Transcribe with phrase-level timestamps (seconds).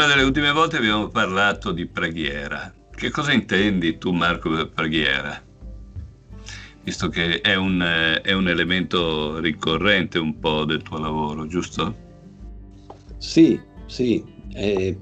[0.00, 2.72] Una delle ultime volte abbiamo parlato di preghiera.
[2.90, 5.38] Che cosa intendi tu, Marco, per preghiera?
[6.82, 7.84] Visto che è un,
[8.22, 11.94] è un elemento ricorrente un po' del tuo lavoro, giusto?
[13.18, 14.24] Sì, sì.
[14.54, 14.98] Eh,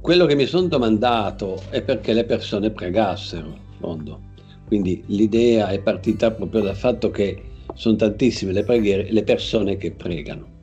[0.00, 4.22] quello che mi sono domandato è perché le persone pregassero, in fondo.
[4.66, 9.92] Quindi l'idea è partita proprio dal fatto che sono tantissime le preghiere, le persone che
[9.92, 10.54] pregano.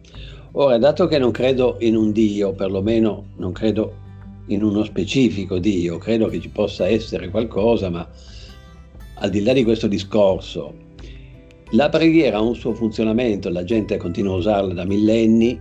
[0.55, 3.91] Ora, dato che non credo in un Dio, perlomeno non credo
[4.47, 8.07] in uno specifico Dio, credo che ci possa essere qualcosa, ma
[9.15, 10.71] al di là di questo discorso,
[11.71, 15.59] la preghiera ha un suo funzionamento, la gente continua a usarla da millenni,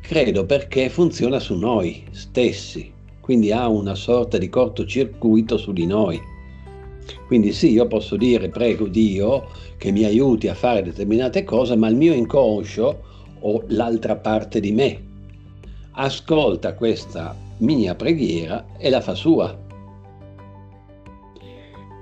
[0.00, 2.90] credo perché funziona su noi stessi,
[3.20, 6.18] quindi ha una sorta di cortocircuito su di noi.
[7.26, 11.88] Quindi sì, io posso dire prego Dio che mi aiuti a fare determinate cose, ma
[11.88, 15.04] il mio inconscio o l'altra parte di me
[15.92, 19.64] ascolta questa mia preghiera e la fa sua.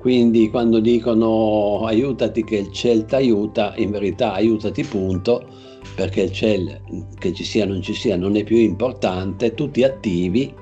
[0.00, 5.46] Quindi quando dicono aiutati che il cielo ti aiuta, in verità aiutati punto,
[5.94, 6.80] perché il cielo
[7.18, 10.52] che ci sia o non ci sia non è più importante, tu ti attivi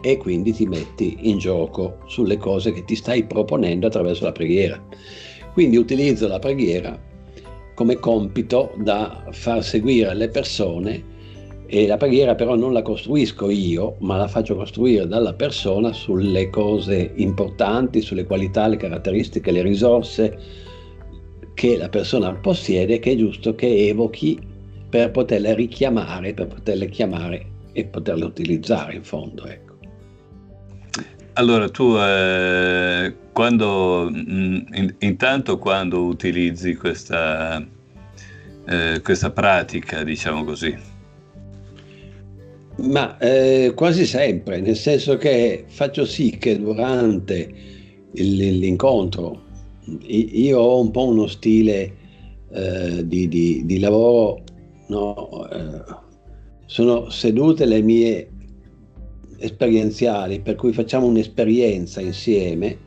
[0.00, 4.80] e quindi ti metti in gioco sulle cose che ti stai proponendo attraverso la preghiera.
[5.52, 6.96] Quindi utilizzo la preghiera
[7.78, 11.00] come compito da far seguire alle persone
[11.68, 16.50] e la preghiera però non la costruisco io, ma la faccio costruire dalla persona sulle
[16.50, 20.38] cose importanti, sulle qualità, le caratteristiche, le risorse
[21.54, 24.40] che la persona possiede, che è giusto che evochi
[24.90, 29.46] per poterle richiamare, per poterle chiamare e poterle utilizzare in fondo.
[29.46, 29.67] Ecco.
[31.38, 37.64] Allora tu eh, quando, mm, in, intanto quando utilizzi questa,
[38.66, 40.76] eh, questa pratica, diciamo così,
[42.78, 47.54] ma eh, quasi sempre, nel senso che faccio sì che durante
[48.14, 49.42] il, l'incontro
[50.06, 51.94] io ho un po' uno stile
[52.50, 54.42] eh, di, di, di, lavoro,
[54.88, 55.48] no?
[55.50, 55.84] eh,
[56.66, 58.28] sono sedute le mie
[59.38, 62.86] esperienziali, per cui facciamo un'esperienza insieme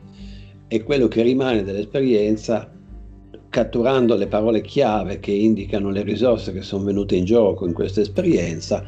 [0.68, 2.70] e quello che rimane dell'esperienza,
[3.48, 8.00] catturando le parole chiave che indicano le risorse che sono venute in gioco in questa
[8.00, 8.84] esperienza,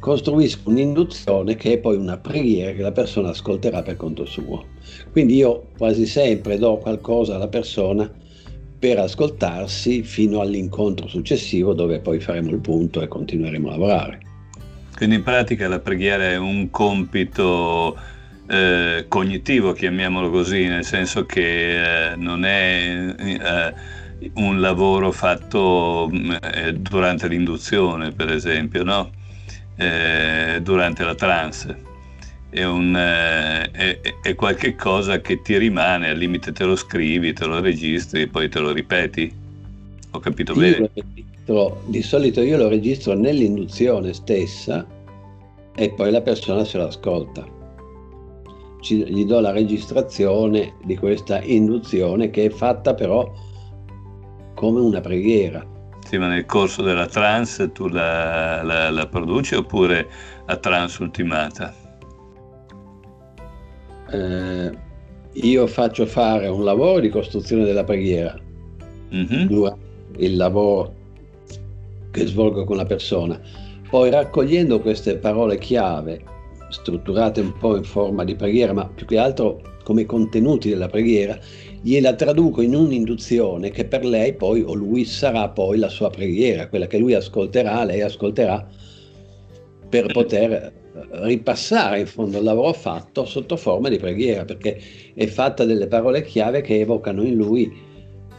[0.00, 4.64] costruisco un'induzione che è poi una preghiera che la persona ascolterà per conto suo.
[5.10, 8.10] Quindi io quasi sempre do qualcosa alla persona
[8.78, 14.27] per ascoltarsi fino all'incontro successivo dove poi faremo il punto e continueremo a lavorare.
[14.98, 17.96] Quindi in pratica la preghiera è un compito
[18.48, 23.74] eh, cognitivo, chiamiamolo così, nel senso che eh, non è eh,
[24.34, 29.12] un lavoro fatto mm, eh, durante l'induzione, per esempio, no?
[29.76, 31.80] eh, durante la trance.
[32.50, 37.32] È, un, eh, è, è, qualche cosa che ti rimane, al limite te lo scrivi,
[37.34, 39.32] te lo registri e poi te lo ripeti.
[40.10, 41.36] Ho capito io bene?
[41.48, 44.86] Registro, di solito io lo registro nell'induzione stessa
[45.74, 47.46] e poi la persona se lo ascolta.
[48.80, 53.32] Ci, gli do la registrazione di questa induzione che è fatta però
[54.54, 55.66] come una preghiera
[56.04, 60.08] sì, ma nel corso della trance tu la, la, la produci oppure
[60.46, 61.74] a trance ultimata?
[64.10, 64.78] Eh,
[65.32, 68.38] io faccio fare un lavoro di costruzione della preghiera
[69.12, 69.46] mm-hmm.
[69.48, 70.97] durante il lavoro
[72.10, 73.40] che svolgo con la persona.
[73.88, 76.22] Poi raccogliendo queste parole chiave,
[76.70, 81.38] strutturate un po' in forma di preghiera, ma più che altro come contenuti della preghiera,
[81.80, 86.68] gliela traduco in un'induzione che per lei poi o lui sarà poi la sua preghiera,
[86.68, 88.68] quella che lui ascolterà, lei ascolterà
[89.88, 90.72] per poter
[91.22, 94.78] ripassare in fondo il lavoro fatto sotto forma di preghiera, perché
[95.14, 97.86] è fatta delle parole chiave che evocano in lui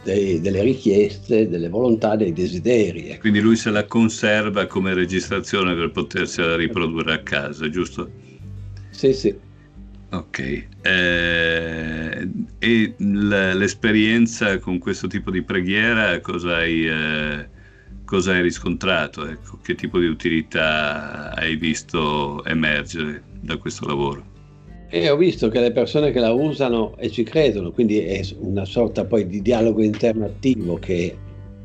[0.02, 3.08] dei, delle richieste, delle volontà, dei desideri.
[3.08, 3.20] Ecco.
[3.20, 8.10] Quindi lui se la conserva come registrazione per potersela riprodurre a casa, giusto?
[8.90, 9.34] Sì, sì.
[10.12, 17.48] Ok, eh, e l'esperienza con questo tipo di preghiera cosa hai, eh,
[18.04, 19.24] cosa hai riscontrato?
[19.28, 24.29] Ecco, che tipo di utilità hai visto emergere da questo lavoro?
[24.92, 28.64] E ho visto che le persone che la usano e ci credono, quindi è una
[28.64, 31.16] sorta poi di dialogo interno attivo che,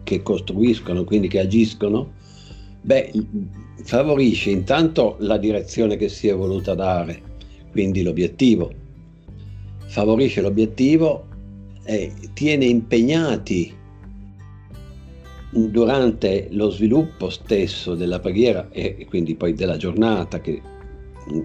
[0.03, 2.13] che costruiscono, quindi che agiscono,
[2.81, 3.11] beh,
[3.83, 7.33] favorisce intanto la direzione che si è voluta dare
[7.75, 8.71] quindi l'obiettivo.
[9.87, 11.25] Favorisce l'obiettivo
[11.83, 13.73] e tiene impegnati
[15.49, 20.61] durante lo sviluppo stesso della preghiera e quindi poi della giornata che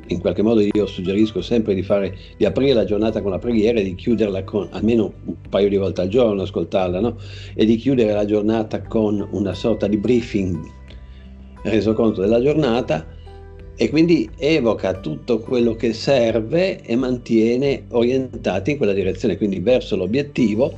[0.09, 3.81] in qualche modo io suggerisco sempre di, fare, di aprire la giornata con la preghiera
[3.81, 7.17] e di chiuderla con almeno un paio di volte al giorno, ascoltarla, no?
[7.55, 10.59] e di chiudere la giornata con una sorta di briefing,
[11.63, 13.07] reso conto della giornata,
[13.77, 19.97] e quindi evoca tutto quello che serve e mantiene orientati in quella direzione, quindi verso
[19.97, 20.77] l'obiettivo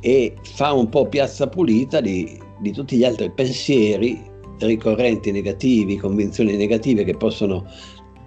[0.00, 6.56] e fa un po' piazza pulita di, di tutti gli altri pensieri ricorrenti negativi, convinzioni
[6.56, 7.66] negative che possono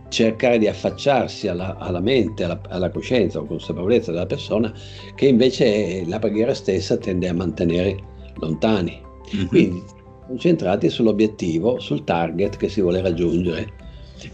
[0.10, 4.74] cercare di affacciarsi alla, alla mente, alla, alla, coscienza o consapevolezza della persona,
[5.16, 7.98] che invece la preghiera stessa tende a mantenere
[8.36, 9.02] lontani.
[9.36, 9.46] Mm-hmm.
[9.48, 9.84] Quindi
[10.28, 13.72] concentrati sull'obiettivo, sul target che si vuole raggiungere,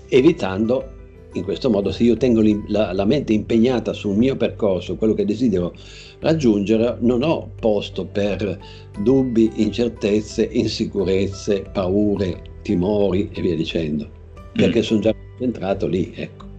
[0.09, 0.93] evitando
[1.33, 5.25] in questo modo se io tengo la, la, mente impegnata sul mio percorso, quello che
[5.25, 5.73] desidero
[6.19, 8.59] raggiungere, non ho posto per
[9.01, 14.07] dubbi, incertezze, insicurezze, paure, timori e via dicendo,
[14.53, 14.83] perché mm.
[14.83, 16.51] sono già concentrato lì, ecco.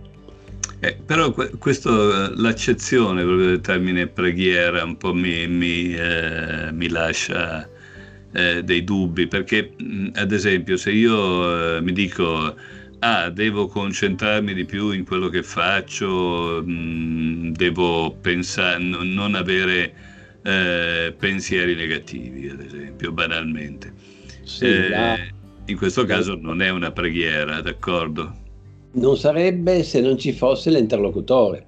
[0.81, 7.67] Eh, però questo, l'accezione proprio del termine preghiera un po' mi, mi, eh, mi lascia
[8.33, 12.55] eh, dei dubbi, perché mm, ad esempio se io eh, mi dico
[12.99, 19.95] ah, devo concentrarmi di più in quello che faccio, mh, devo pensare, n- non avere
[20.43, 23.93] eh, pensieri negativi, ad esempio, banalmente.
[24.43, 25.33] Sì, eh.
[25.67, 28.44] In questo caso non è una preghiera, d'accordo?
[28.95, 31.67] Non sarebbe se non ci fosse l'interlocutore.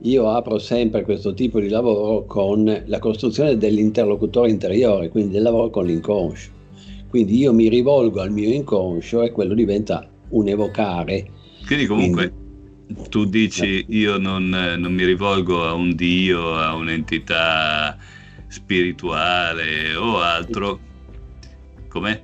[0.00, 5.70] Io apro sempre questo tipo di lavoro con la costruzione dell'interlocutore interiore, quindi del lavoro
[5.70, 6.50] con l'inconscio.
[7.08, 11.30] Quindi io mi rivolgo al mio inconscio e quello diventa un evocare.
[11.66, 12.32] Quindi comunque
[12.86, 17.96] Quindi, tu dici io non, non, mi rivolgo a un Dio, a un'entità
[18.48, 20.80] spirituale o altro.
[21.88, 22.22] Com'è?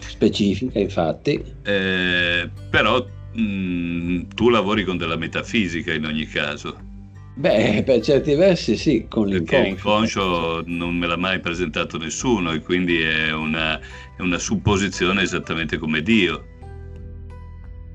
[0.00, 1.42] Specifica, infatti.
[1.62, 3.04] Eh, però
[3.38, 6.92] mm, tu lavori con della metafisica in ogni caso.
[7.36, 9.52] Beh, per certi versi sì, con l'inconscio.
[9.52, 15.22] Perché l'inconscio non me l'ha mai presentato nessuno e quindi è una, è una supposizione
[15.22, 16.52] esattamente come Dio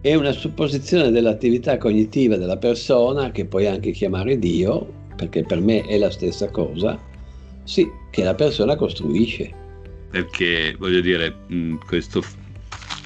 [0.01, 5.81] è una supposizione dell'attività cognitiva della persona, che puoi anche chiamare Dio, perché per me
[5.85, 6.97] è la stessa cosa,
[7.65, 9.53] sì, che la persona costruisce.
[10.09, 11.35] Perché, voglio dire,
[11.85, 12.23] questo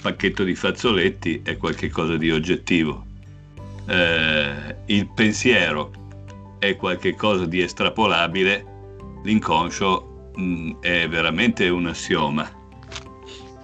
[0.03, 3.05] pacchetto di fazzoletti è qualcosa di oggettivo.
[3.87, 5.91] Eh, il pensiero
[6.59, 8.65] è qualcosa di estrapolabile,
[9.23, 12.51] l'inconscio mh, è veramente un assioma.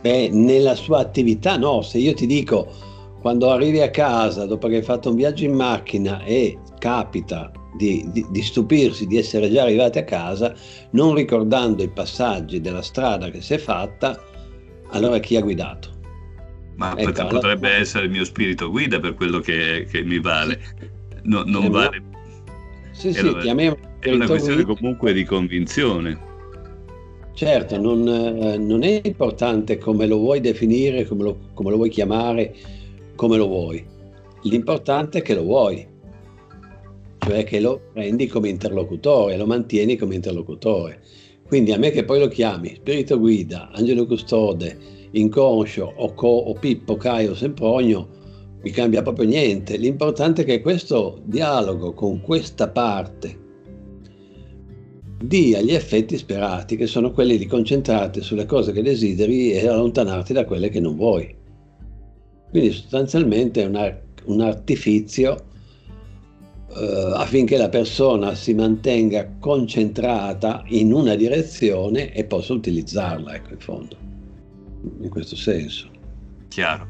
[0.01, 2.71] Beh, nella sua attività no, se io ti dico
[3.19, 8.09] quando arrivi a casa dopo che hai fatto un viaggio in macchina e capita di,
[8.13, 10.55] di, di, stupirsi di essere già arrivati a casa,
[10.91, 14.17] non ricordando i passaggi della strada che si è fatta,
[14.91, 15.98] allora chi ha guidato?
[16.79, 17.81] Ma ecco, potrebbe allora...
[17.81, 20.59] essere il mio spirito guida per quello che, che mi vale.
[21.23, 22.01] No, non vale.
[22.91, 23.41] Sì, sì, allora,
[23.99, 24.79] è una questione guida.
[24.79, 26.27] comunque di convinzione.
[27.33, 31.89] Certo, non, eh, non, è importante come lo vuoi definire, come lo, come lo vuoi
[31.89, 32.55] chiamare,
[33.15, 33.85] come lo vuoi.
[34.43, 35.85] L'importante è che lo vuoi,
[37.17, 41.01] cioè che lo prendi come interlocutore, lo mantieni come interlocutore.
[41.45, 46.53] Quindi a me che poi lo chiami spirito guida, angelo custode, inconscio o, co, o
[46.53, 48.07] Pippo, Caio, Sempronio,
[48.61, 49.77] mi cambia proprio niente.
[49.77, 53.47] L'importante è che questo dialogo con questa parte
[55.21, 60.33] dia gli effetti sperati, che sono quelli di concentrarti sulle cose che desideri e allontanarti
[60.33, 61.35] da quelle che non vuoi.
[62.49, 65.35] Quindi sostanzialmente è una, un artifizio
[66.75, 73.59] eh, affinché la persona si mantenga concentrata in una direzione e possa utilizzarla, ecco, in
[73.59, 73.97] fondo,
[75.01, 75.89] in questo senso.
[76.47, 76.87] Chiaro.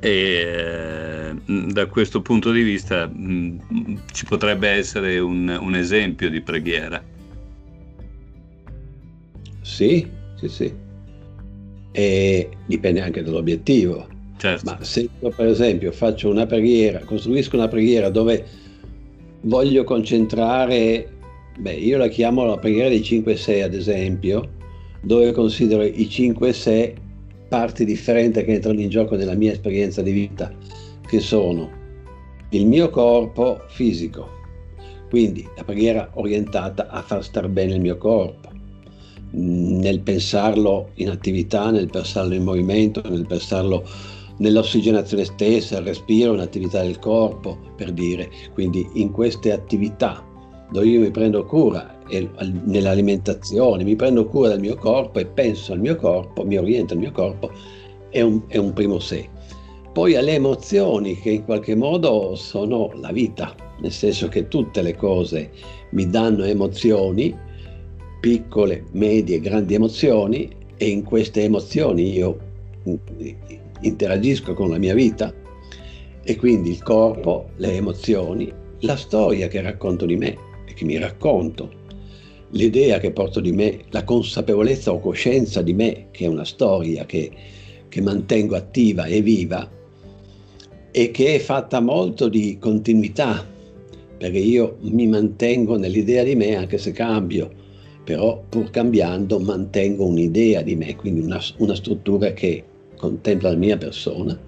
[0.00, 7.02] E da questo punto di vista mh, ci potrebbe essere un, un esempio di preghiera.
[9.60, 10.72] Sì, sì, sì.
[11.90, 14.06] E dipende anche dall'obiettivo.
[14.36, 14.64] Certo.
[14.64, 18.46] Ma se io per esempio faccio una preghiera, costruisco una preghiera dove
[19.42, 21.10] voglio concentrare,
[21.58, 24.48] beh, io la chiamo la preghiera dei 5-6 ad esempio,
[25.00, 26.94] dove considero i 5-6
[27.48, 30.52] parti differenti che entrano in gioco nella mia esperienza di vita,
[31.06, 31.70] che sono
[32.50, 34.28] il mio corpo fisico,
[35.08, 38.50] quindi la preghiera orientata a far star bene il mio corpo,
[39.30, 43.84] nel pensarlo in attività, nel pensarlo in movimento, nel pensarlo
[44.38, 48.30] nell'ossigenazione stessa, il respiro, un'attività del corpo, per dire.
[48.52, 50.24] Quindi in queste attività
[50.70, 51.97] dove io mi prendo cura e
[52.64, 57.00] nell'alimentazione, mi prendo cura del mio corpo e penso al mio corpo, mi oriento al
[57.00, 57.50] mio corpo,
[58.10, 59.28] è un, è un primo sé.
[59.92, 64.94] poi alle emozioni che in qualche modo sono la vita, nel senso che tutte le
[64.94, 65.50] cose
[65.90, 67.36] mi danno emozioni,
[68.20, 72.38] piccole, medie, grandi emozioni e in queste emozioni io
[73.80, 75.32] interagisco con la mia vita.
[76.22, 80.36] E quindi il corpo, le emozioni, la storia che racconto di me
[80.66, 81.70] e che mi racconto,
[82.50, 87.04] l'idea che porto di me, la consapevolezza o coscienza di me, che è una storia
[87.04, 87.30] che,
[87.88, 89.76] che mantengo attiva e viva
[90.90, 93.46] e che è fatta molto di continuità,
[94.16, 97.50] perché io mi mantengo nell'idea di me anche se cambio,
[98.04, 102.64] però pur cambiando mantengo un'idea di me, quindi una, una struttura che
[102.96, 104.38] contempla la mia persona.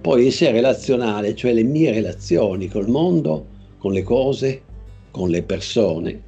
[0.00, 3.46] Poi il sé relazionale, cioè le mie relazioni col mondo,
[3.78, 4.62] con le cose,
[5.10, 6.22] con le persone.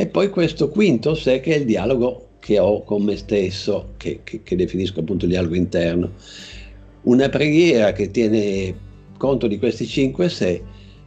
[0.00, 4.20] E poi questo quinto sé che è il dialogo che ho con me stesso, che,
[4.24, 6.12] che, che definisco appunto il dialogo interno.
[7.02, 8.74] Una preghiera che tiene
[9.18, 10.62] conto di questi cinque sé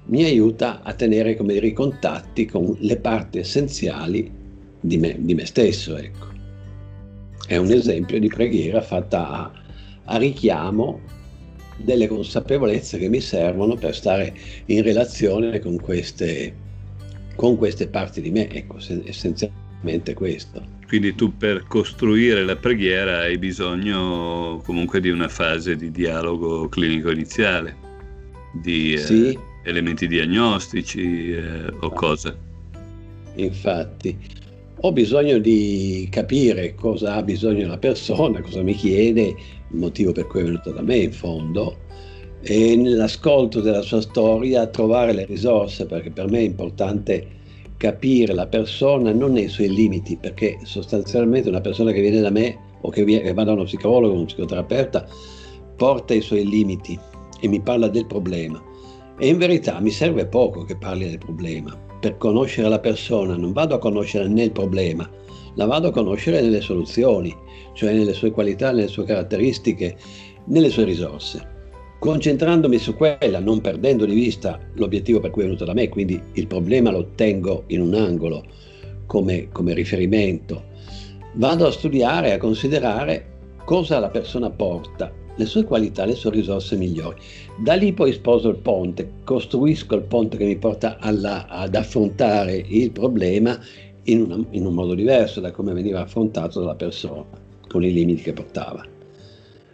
[0.05, 4.29] mi aiuta a tenere come dire, i contatti con le parti essenziali
[4.79, 5.97] di me, di me stesso.
[5.97, 6.27] Ecco.
[7.47, 9.51] È un esempio di preghiera fatta a,
[10.03, 10.99] a richiamo
[11.77, 14.35] delle consapevolezze che mi servono per stare
[14.67, 16.53] in relazione con queste,
[17.35, 20.81] con queste parti di me, ecco, essenzialmente questo.
[20.87, 27.09] Quindi tu per costruire la preghiera hai bisogno comunque di una fase di dialogo clinico
[27.09, 27.75] iniziale,
[28.61, 29.29] di sì.
[29.29, 32.37] eh, elementi diagnostici eh, o cose.
[33.35, 34.15] Infatti,
[34.81, 40.27] ho bisogno di capire cosa ha bisogno la persona, cosa mi chiede, il motivo per
[40.27, 41.77] cui è venuto da me in fondo
[42.45, 47.25] e nell'ascolto della sua storia trovare le risorse perché per me è importante
[47.77, 52.57] capire la persona non nei suoi limiti perché sostanzialmente una persona che viene da me
[52.81, 55.07] o che, viene, che va da uno psicologo uno psicoterapeuta
[55.77, 56.99] porta i suoi limiti
[57.39, 58.61] e mi parla del problema
[59.17, 63.53] e in verità mi serve poco che parli del problema per conoscere la persona, non
[63.53, 65.09] vado a conoscere nel problema,
[65.55, 67.33] la vado a conoscere nelle soluzioni,
[67.71, 69.95] cioè nelle sue qualità, nelle sue caratteristiche,
[70.47, 71.52] nelle sue risorse.
[72.03, 76.21] Concentrandomi su quella, non perdendo di vista l'obiettivo per cui è venuto da me, quindi
[76.33, 78.43] il problema lo tengo in un angolo
[79.05, 80.63] come, come riferimento,
[81.35, 83.27] vado a studiare, a considerare
[83.63, 87.21] cosa la persona porta le sue qualità, le sue risorse migliori.
[87.57, 92.65] Da lì poi sposo il ponte, costruisco il ponte che mi porta alla, ad affrontare
[92.67, 93.57] il problema
[94.03, 97.23] in, una, in, un modo diverso da come veniva affrontato dalla persona,
[97.69, 98.92] con i limiti che portava.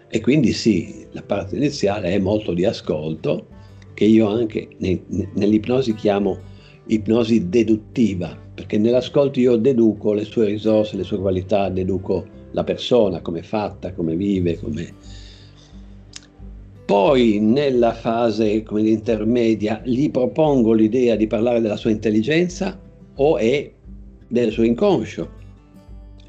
[0.10, 3.48] E quindi sì, la parte iniziale è molto di ascolto,
[3.94, 5.01] che io anche ne,
[5.34, 6.38] nell'ipnosi chiamo
[6.88, 13.22] ipnosi deduttiva, perché nell'ascolto io deduco le sue risorse, le sue qualità, deduco la persona,
[13.22, 14.94] come è fatta, come vive, come
[16.89, 22.80] poi nella fase dire, intermedia gli propongo l'idea di parlare della sua intelligenza
[23.13, 23.72] o è
[24.28, 25.38] del suo inconscio.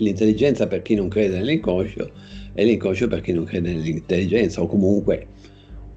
[0.00, 2.10] L'intelligenza per chi non crede nell'inconscio
[2.54, 5.26] e l'inconscio per chi non crede nell'intelligenza o comunque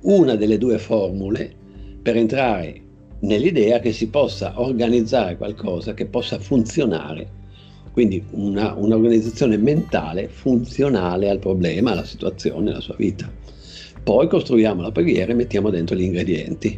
[0.02, 1.52] una delle due formule
[2.02, 2.82] per entrare
[3.22, 7.30] nell'idea che si possa organizzare qualcosa che possa funzionare,
[7.94, 13.32] quindi una, un'organizzazione mentale funzionale al problema, alla situazione, alla sua vita.
[14.04, 16.78] Poi costruiamo la preghiera e mettiamo dentro gli ingredienti,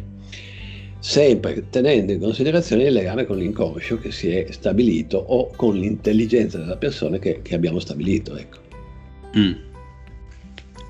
[0.98, 6.58] sempre tenendo in considerazione il legame con l'inconscio che si è stabilito o con l'intelligenza
[6.58, 8.36] della persona che, che abbiamo stabilito.
[8.36, 8.58] Ecco.
[9.36, 9.52] Mm.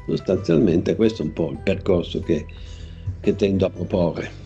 [0.06, 2.46] Sostanzialmente questo è un po' il percorso che,
[3.20, 4.44] che tendo a proporre.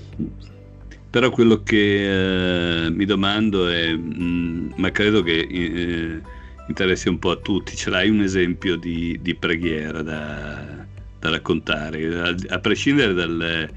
[1.10, 6.20] Però quello che eh, mi domando è, mh, mm, ma credo che eh,
[6.68, 10.86] interessi un po' a tutti, ce l'hai un esempio di, di preghiera da,
[11.18, 13.68] da raccontare, a, prescindere dal,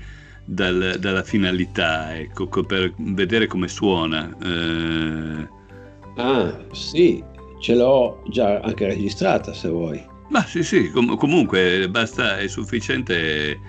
[0.46, 4.36] dal, dalla finalità, ecco, per vedere come suona.
[4.42, 5.48] Eh...
[6.16, 7.24] Ah, sì,
[7.60, 10.04] ce l'ho già anche registrata se vuoi.
[10.30, 13.60] Ma sì, sì, com- comunque basta, è sufficiente.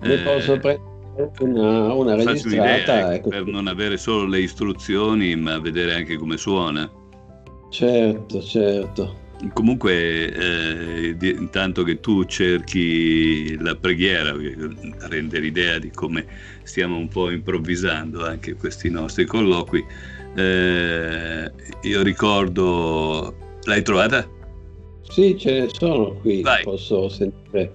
[0.00, 0.80] Ne eh, posso prendere
[1.40, 3.14] una, una registrata.
[3.14, 6.90] Ecco, per non avere solo le istruzioni, ma vedere anche come suona.
[7.70, 9.26] Certo, certo.
[9.52, 14.34] Comunque, eh, intanto che tu cerchi la preghiera,
[15.08, 16.26] rende l'idea di come
[16.64, 19.84] stiamo un po' improvvisando anche questi nostri colloqui,
[20.34, 21.50] eh,
[21.82, 24.28] io ricordo, l'hai trovata?
[25.08, 26.64] Sì, ce ne sono qui, Vai.
[26.64, 27.72] posso sentire.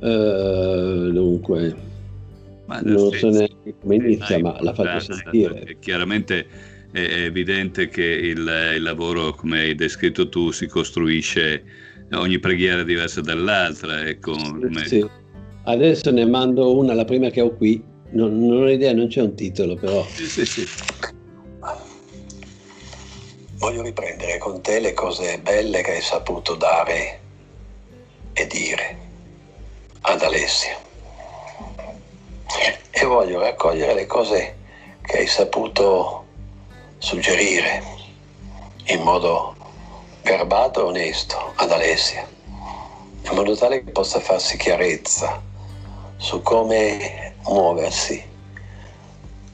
[0.00, 1.74] Uh, dunque,
[2.66, 5.76] ma non so neanche come inizia, ma la faccio sentire.
[5.78, 6.46] Chiaramente
[6.94, 11.64] è evidente che il, il, lavoro, come hai descritto tu, si costruisce
[12.12, 14.06] ogni preghiera diversa dall'altra.
[14.06, 14.86] Ecco, come...
[14.86, 15.04] sì.
[15.64, 17.82] Adesso ne mando una, la prima che ho qui.
[18.10, 20.06] Non, non ho idea, non c'è un titolo però.
[20.06, 20.66] Sì, sì, sì.
[23.54, 27.20] Voglio riprendere con te le cose belle che hai saputo dare
[28.34, 28.98] e dire
[30.02, 30.78] ad Alessia.
[32.90, 34.56] E voglio raccogliere le cose
[35.02, 36.23] che hai saputo
[36.98, 37.82] suggerire
[38.86, 39.54] in modo
[40.22, 45.40] garbato e onesto ad Alessia, in modo tale che possa farsi chiarezza
[46.16, 48.32] su come muoversi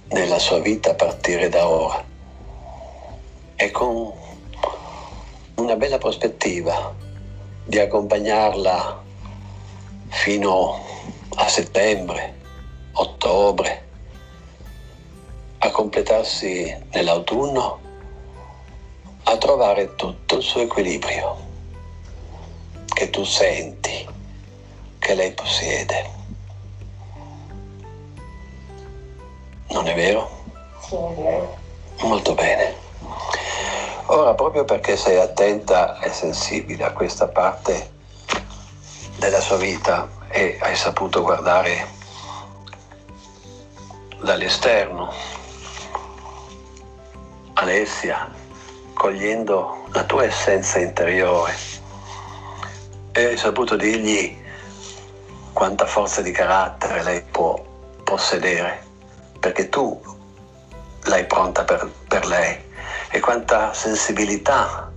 [0.09, 2.05] nella sua vita a partire da ora.
[3.57, 4.13] E con
[5.57, 6.95] una bella prospettiva
[7.65, 9.03] di accompagnarla
[10.09, 10.85] fino
[11.37, 12.35] a settembre,
[12.93, 13.89] ottobre,
[15.63, 17.81] a completarsi nell'autunno,
[19.25, 21.49] a trovare tutto il suo equilibrio
[22.87, 24.09] che tu senti
[24.99, 26.11] che lei possiede.
[29.69, 30.31] Non è vero?
[30.81, 31.57] Sì, è vero.
[32.01, 32.75] Molto bene.
[34.07, 37.93] Ora, proprio perché sei attenta e sensibile a questa parte
[39.19, 41.87] della sua vita e hai saputo guardare
[44.23, 45.40] dall'esterno
[47.61, 48.27] Alessia,
[48.95, 51.55] cogliendo la tua essenza interiore
[53.13, 54.35] e hai saputo dirgli
[55.53, 57.63] quanta forza di carattere lei può
[58.03, 58.83] possedere,
[59.39, 60.01] perché tu
[61.03, 62.59] l'hai pronta per, per lei
[63.11, 64.91] e quanta sensibilità,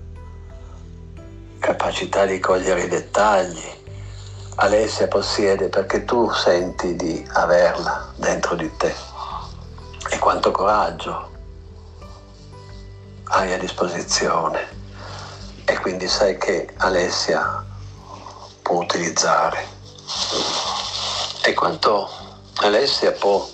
[1.59, 3.81] capacità di cogliere i dettagli
[4.55, 8.93] Alessia possiede perché tu senti di averla dentro di te.
[10.09, 11.32] E quanto coraggio
[13.33, 14.81] hai a disposizione.
[15.65, 17.65] E quindi sai che Alessia
[18.61, 19.65] può utilizzare.
[21.43, 22.09] E quanto
[22.57, 23.47] Alessia può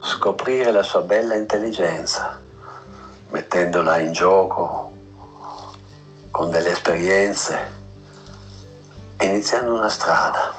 [0.00, 2.38] scoprire la sua bella intelligenza
[3.30, 4.92] mettendola in gioco
[6.30, 7.72] con delle esperienze,
[9.20, 10.52] iniziando una strada.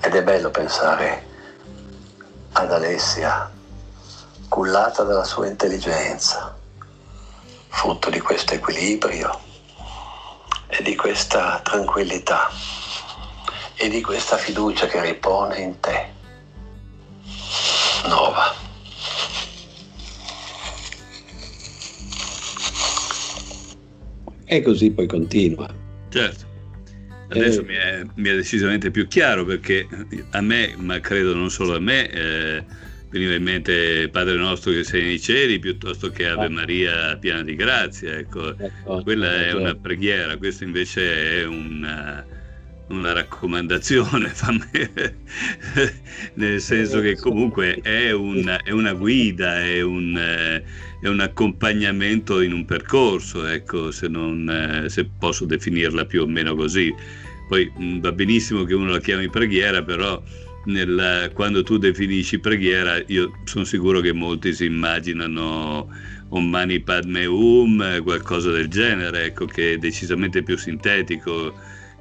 [0.00, 1.26] Ed è bello pensare
[2.52, 3.50] ad Alessia,
[4.48, 6.56] cullata dalla sua intelligenza,
[7.70, 9.38] frutto di questo equilibrio
[10.66, 12.50] e di questa tranquillità
[13.74, 16.08] e di questa fiducia che ripone in te.
[18.06, 18.54] Nova.
[24.44, 25.72] E così poi continua.
[26.10, 26.44] Certo.
[27.28, 29.86] Adesso eh, mi, è, mi, è, decisamente più chiaro perché
[30.30, 32.64] a me, ma credo non solo a me, eh,
[33.10, 37.54] veniva in mente Padre nostro che sei nei cieli piuttosto che Ave Maria piena di
[37.54, 38.16] grazia.
[38.16, 42.24] Ecco, ecco quella è una preghiera, questa invece è una,
[42.88, 44.32] una raccomandazione,
[46.34, 50.62] nel senso che comunque è, un, è una guida, è un
[51.00, 56.26] è un accompagnamento in un percorso, ecco, se, non, eh, se posso definirla più o
[56.26, 56.94] meno così.
[57.48, 60.22] Poi mm, va benissimo che uno la chiami preghiera, però
[60.70, 65.88] nel, quando tu definisci preghiera, io sono sicuro che molti si immaginano
[66.30, 71.52] un mani padme um, qualcosa del genere, ecco, che è decisamente più sintetico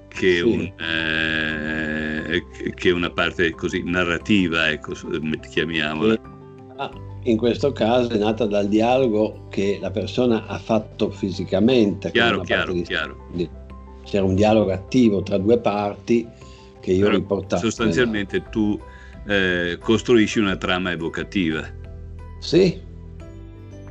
[0.07, 0.41] che, sì.
[0.41, 4.93] un, eh, che una parte così narrativa, ecco,
[5.49, 6.19] chiamiamola.
[6.77, 6.91] Ah,
[7.23, 12.11] in questo caso è nata dal dialogo che la persona ha fatto fisicamente.
[12.11, 12.81] Chiaro, chiaro, di...
[12.83, 13.27] chiaro.
[14.03, 16.27] C'era un dialogo attivo tra due parti
[16.79, 17.61] che io ho riportato.
[17.61, 18.49] Sostanzialmente nella...
[18.49, 18.79] tu
[19.27, 21.67] eh, costruisci una trama evocativa.
[22.39, 22.79] Sì,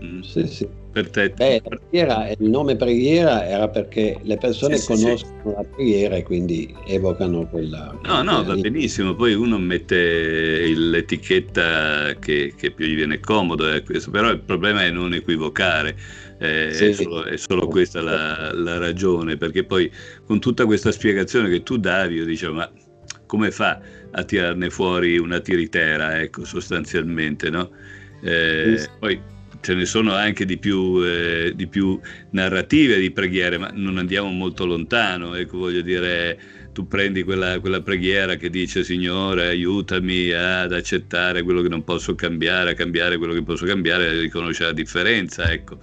[0.02, 0.20] mm.
[0.20, 0.68] sì, sì.
[0.90, 1.30] Per te.
[1.30, 6.22] Beh, preghiera, il nome preghiera era perché le persone sì, conoscono sì, la preghiera e
[6.22, 7.98] quindi evocano quella.
[8.04, 9.14] No, no, va benissimo.
[9.14, 14.90] Poi uno mette l'etichetta che, che più gli viene comodo, eh, però il problema è
[14.90, 15.94] non equivocare.
[16.38, 19.90] Eh, sì, è, solo, è, solo, questa la, la, ragione, perché poi
[20.24, 22.70] con tutta questa spiegazione che tu davi, io dicevo, ma
[23.26, 27.70] come fa a tirarne fuori una tiritera, ecco, sostanzialmente, no?
[28.22, 29.20] Eh, poi
[29.60, 31.98] ce ne sono anche di più, eh, di più,
[32.30, 35.34] narrative di preghiere, ma non andiamo molto lontano.
[35.34, 36.38] Ecco, voglio dire,
[36.72, 42.14] tu prendi quella, quella, preghiera che dice Signore, aiutami ad accettare quello che non posso
[42.14, 45.50] cambiare, a cambiare quello che posso cambiare, a riconoscere la differenza.
[45.50, 45.78] Ecco.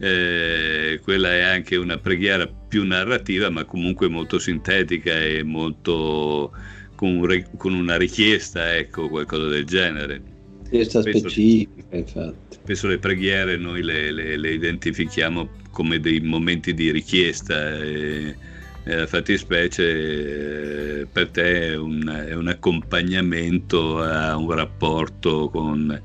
[0.00, 6.52] Eh, quella è anche una preghiera più narrativa, ma comunque molto sintetica e molto
[6.94, 10.36] con, con una richiesta, ecco, qualcosa del genere.
[10.70, 12.56] Richiesta specifica, infatti.
[12.62, 18.36] spesso le preghiere noi le, le, le identifichiamo come dei momenti di richiesta e,
[18.84, 26.00] e la fattispecie eh, per te è un, è un, accompagnamento a un rapporto con,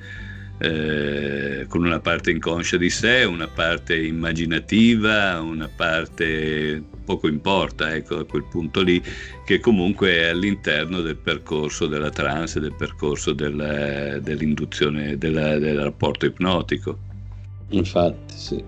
[0.59, 8.19] eh, con una parte inconscia di sé, una parte immaginativa, una parte poco importa, ecco,
[8.19, 9.01] a quel punto lì,
[9.45, 16.25] che comunque è all'interno del percorso della trance, del percorso del, dell'induzione, della, del rapporto
[16.25, 16.97] ipnotico.
[17.69, 18.63] Infatti, sì.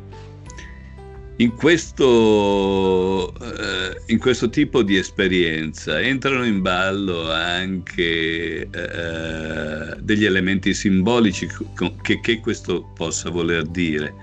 [1.38, 10.74] In questo, eh, in questo, tipo di esperienza entrano in ballo anche eh, degli elementi
[10.74, 11.50] simbolici
[12.02, 14.14] che, che, questo possa voler dire.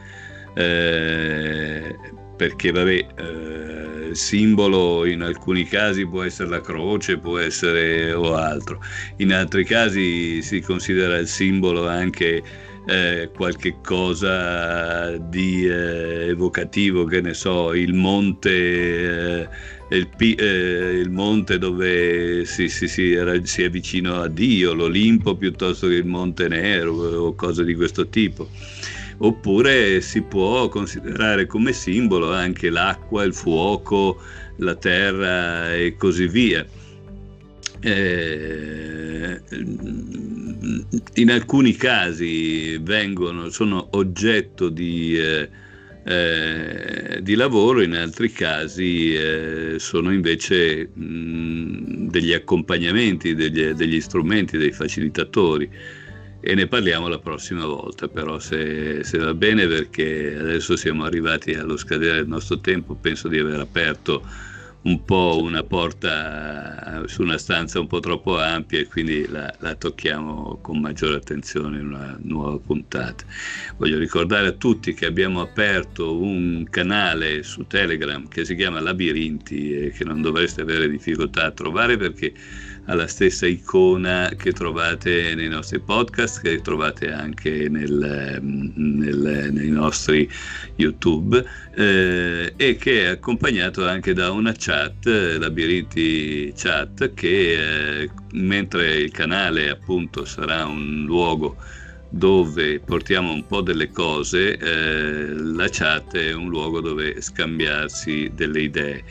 [0.55, 1.94] Eh,
[2.35, 8.35] perché vabbè, il eh, simbolo in alcuni casi può essere la croce, può essere o
[8.35, 8.81] altro,
[9.18, 12.42] in altri casi si considera il simbolo anche
[12.87, 19.49] eh, qualche cosa di eh, evocativo, che ne so, il monte,
[19.88, 25.37] eh, il, eh, il, monte dove si, si, si, si, è vicino a Dio, l'Olimpo
[25.37, 28.49] piuttosto che il Monte Nero o cose di questo tipo.
[29.18, 34.21] Oppure si può considerare come simbolo anche l'acqua, il fuoco,
[34.57, 36.66] la terra e così via.
[37.85, 39.40] Eh,
[41.14, 45.49] in alcuni casi vengono, sono oggetto di, eh,
[46.05, 54.59] eh, di, lavoro, in altri casi eh, sono invece mh, degli accompagnamenti, degli, degli, strumenti,
[54.59, 55.68] dei facilitatori.
[56.45, 61.55] E ne parliamo la prossima volta, però se, se va bene perché adesso siamo arrivati
[61.55, 64.23] allo scadere del nostro tempo, penso di aver aperto
[64.83, 69.75] un po' una porta su una stanza un po' troppo ampia e quindi la, la,
[69.75, 73.25] tocchiamo con maggiore attenzione in una nuova puntata.
[73.77, 79.73] Voglio ricordare a tutti che abbiamo aperto un canale su Telegram che si chiama Labirinti
[79.73, 82.33] e che non dovreste avere difficoltà a trovare perché
[82.87, 90.29] alla stessa icona che trovate nei nostri podcast, che trovate anche nel, nel, nei nostri
[90.77, 91.45] YouTube
[91.77, 99.11] eh, e che è accompagnato anche da una chat, Labirinti Chat, che eh, mentre il
[99.11, 101.57] canale appunto sarà un luogo
[102.14, 108.61] dove portiamo un po' delle cose, eh, la chat è un luogo dove scambiarsi delle
[108.62, 109.05] idee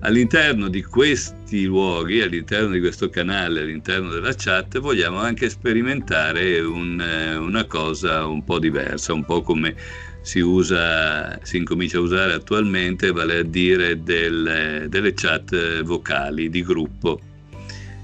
[0.00, 7.00] all'interno di questi luoghi, all'interno di questo canale, all'interno della chat, vogliamo anche sperimentare un,
[7.00, 9.74] eh, una cosa un po' diversa, un po' come
[10.22, 16.62] si, usa, si incomincia a usare attualmente, vale a dire del, delle chat vocali di
[16.62, 17.20] gruppo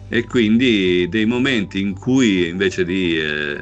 [0.09, 3.61] e quindi dei momenti in cui invece di eh,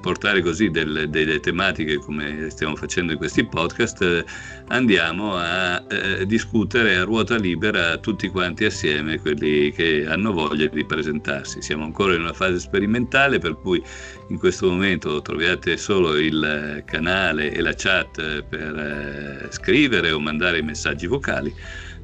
[0.00, 4.24] portare così delle, delle, tematiche come stiamo facendo in questi podcast
[4.68, 10.84] andiamo a eh, discutere a ruota libera tutti quanti assieme quelli che hanno voglia di
[10.84, 11.60] presentarsi.
[11.60, 13.82] Siamo ancora in una fase sperimentale per cui
[14.28, 20.62] in questo momento troviate solo il canale e la chat per eh, scrivere o mandare
[20.62, 21.54] messaggi vocali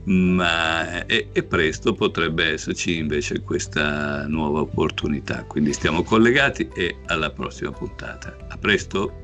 [0.04, 5.44] ma e, e, presto potrebbe esserci invece questa nuova opportunità.
[5.44, 8.36] Quindi stiamo collegati e alla prossima puntata.
[8.48, 9.21] A presto!